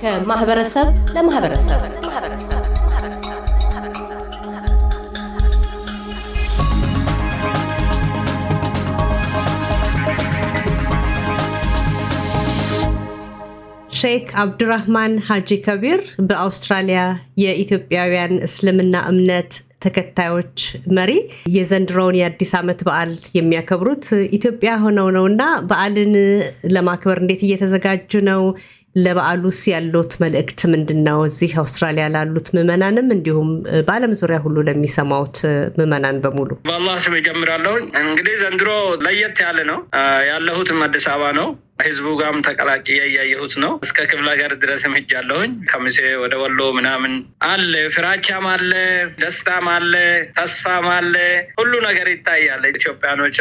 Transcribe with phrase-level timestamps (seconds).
[0.00, 1.80] ከማህበረሰብ ለማህበረሰብ
[14.02, 17.00] ሼክ አብዱራህማን ሀጂ ከቢር በአውስትራሊያ
[17.42, 19.50] የኢትዮጵያውያን እስልምና እምነት
[19.84, 20.58] ተከታዮች
[20.96, 21.12] መሪ
[21.54, 24.06] የዘንድሮውን የአዲስ ዓመት በዓል የሚያከብሩት
[24.38, 26.14] ኢትዮጵያ ሆነው ነው እና በዓልን
[26.74, 28.42] ለማክበር እንዴት እየተዘጋጁ ነው?
[28.96, 31.18] ለበዓሉስ ያሉት መልእክት ምንድን ነው?
[31.28, 33.50] እዚህ አውስትራሊያ ላሉት ምዕመናንም እንዲሁም
[33.86, 35.38] በዓለም ዙሪያ ሁሉ ለሚሰማውት
[35.78, 38.68] ምዕመናን በሙሉ በአላህ ስም እጀምራለሁ። እንግዲህ ዘንድሮ
[39.06, 39.78] ለየት ያለ ነው።
[40.30, 41.48] ያለሁትም አዲስ አበባ ነው።
[41.82, 47.12] ህዝቡ ጋርም ተቀላቅዬ እያየሁት ነው። እስከ ክፍለ ሀገር ድረስም ሄጃለሁኝ። ከሚሴ ወደ ወሎ ምናምን
[47.48, 48.72] አለ፣ ፍራቻም አለ፣
[49.22, 49.94] ደስታም አለ፣
[50.36, 51.14] ተስፋም አለ።
[51.58, 53.36] ሁሉ ነገር ይታያል ኢትዮጵያኖች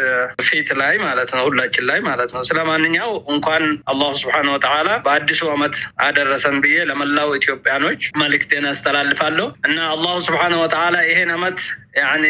[0.47, 5.75] ፊት ላይ ማለት ነው፣ ሁላችን ላይ ማለት ነው። ስለማንኛው እንኳን አላሁ ስብሐነሁ ወተዓላ በአዲሱ ዓመት
[6.05, 11.59] አደረሰን ብዬ ለመላው ኢትዮጵያኖች መልእክቴን አስተላልፋለሁ እና አላሁ ስብሐነሁ ወተዓላ ይሄን ዓመት
[11.97, 12.25] ያኒ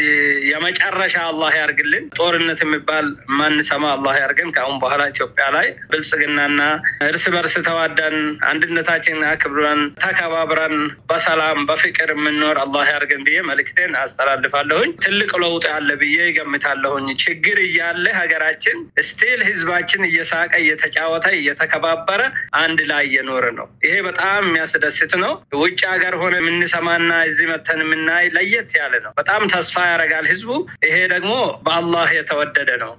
[0.52, 5.68] የመጨረሻ አላህ ያርግልን። ጦርነት የሚባል ማንሰማ አላህ ያርግን። ከአሁን በኋላ ኢትዮጵያ ላይ
[6.02, 6.62] ብልጽግናና
[7.08, 8.16] እርስ በርስ ተዋደን
[8.52, 10.76] አንድነታችንን አክብረን ተከባብረን
[11.10, 18.06] በሰላም በፍቅር የምንኖር አላህ ያርግን ብዬ መልእክቴን አስተላልፋለሁኝ። ትልቅ ለውጥ ያለ ብዬ ይገምታለሁኝ። ችግር እያለ
[18.20, 18.78] ሀገራችን
[19.10, 22.22] still ህዝባችን እየሳቀ እየተጫወተ እየተከባበረ
[22.62, 28.26] አንድ ላይ እየኖረ ነው። ይሄ በጣም የሚያስደስት ነው። ውጭ ሀገር ሆነ የምንሰማና እዚህ መተን የምናይ
[28.36, 30.50] ለየት ያለ ነው። በጣም ተስፋ ያደርጋል ህዝቡ።
[30.86, 31.34] ይሄ ደግሞ
[31.66, 32.94] በአላህ የተወደደ ነው።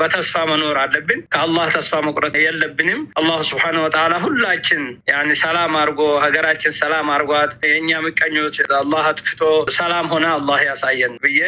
[0.00, 6.72] በተስፋ መኖር አለብን። ከአላህ ተስፋ መቁረጥ የለብንም። الله سبحانه وتعالى ሁላችን ያኒ ሰላም አድርጎ ሀገራችን
[6.80, 9.42] ሰላም አድርጓት የእኛ ምቀኞች አላህ አጥፍቶ
[9.76, 11.40] ሰላም ሆነ አላህ ያሳየን ብዬ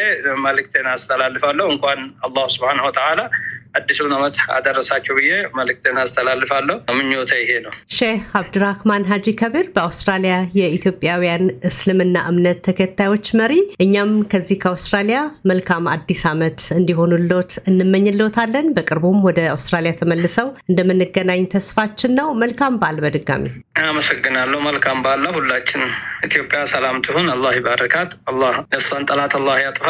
[0.45, 3.21] መልእክቴን አስተላልፋለሁ። እንኳን አላሁ ስብሐነሁ ወተዓላ
[3.73, 11.45] አዲሱን ዓመት አደረሳችሁ ብዬ መልእክትን አስተላልፋለሁ። ምኞቴ ይሄ ነው። ሼህ አብዱራህማን ሀጂ ከቢር በአውስትራሊያ የኢትዮጵያውያን
[11.69, 13.53] እስልምና እምነት ተከታዮች መሪ፣
[13.85, 15.19] እኛም ከዚህ ከአውስትራሊያ
[15.51, 23.45] መልካም አዲስ ዓመት እንዲሆኑልዎት እንመኝልዎታለን። በቅርቡም ወደ አውስትራሊያ ተመልሰው እንደምንገናኝ ተስፋችን ነው። መልካም በዓል በድጋሚ
[23.85, 25.83] አመሰግናለሁ። መልካም በዓል ሁላችን።
[26.27, 29.85] ኢትዮጵያ ሰላም ትሁን። አላህ ይባርካት። አላህ የእሷን ጠላት አላህ ያጥፋ።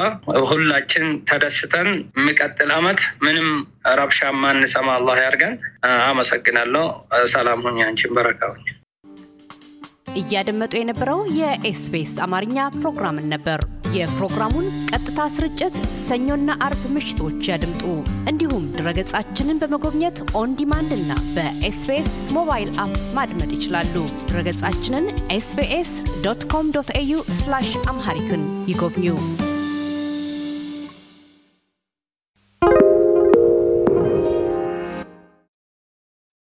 [0.52, 3.48] ሁላችን ተደስተን የሚቀጥል ዓመት ምንም
[3.94, 5.56] ረብሻ ማንሰማ አላህ ያርገን።
[6.08, 6.86] አመሰግናለሁ።
[7.34, 8.66] ሰላም ሁኝ። አንቺን በረካ ሁኝ።
[10.16, 13.60] እያደመጡ የነበረው የኤስቢኤስ አማርኛ ፕሮግራምን ነበር።
[13.96, 17.84] የፕሮግራሙን ቀጥታ ስርጭት ሰኞና አርብ ምሽቶች ያድምጡ።
[18.32, 23.96] እንዲሁም ድረገጻችንን በመጎብኘት on demand እና በኤስቢኤስ ሞባይል app ማድመጥ ይችላሉ።
[24.30, 27.20] ድረገጻችንን ኤስቢኤስ ዶት ኮም ዶት ኤዩ
[27.88, 29.08] አምሃሪክን ይጎብኙ።